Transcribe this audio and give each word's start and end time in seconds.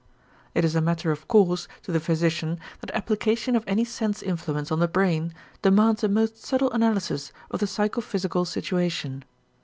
It 0.55 0.65
is 0.65 0.73
a 0.73 0.81
matter 0.81 1.11
of 1.11 1.27
course 1.27 1.67
to 1.83 1.91
the 1.91 1.99
physician 1.99 2.59
that 2.79 2.89
application 2.95 3.55
of 3.55 3.63
any 3.67 3.85
sense 3.85 4.23
influence 4.23 4.71
on 4.71 4.79
the 4.79 4.87
brain 4.87 5.31
demands 5.61 6.03
a 6.03 6.07
most 6.09 6.43
subtle 6.43 6.71
analysis 6.71 7.31
of 7.51 7.59
the 7.59 7.67
psychophysical 7.67 8.45
situation. 8.45 9.23